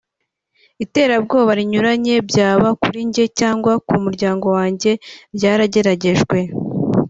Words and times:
iterabwoba 0.83 1.51
rinyuranye 1.59 2.15
byaba 2.29 2.67
kuri 2.81 2.99
njye 3.07 3.25
cyangwa 3.39 3.73
ku 3.87 3.95
muryango 4.03 4.47
wanjye 4.57 4.91
ryarageragejwe 5.35 6.37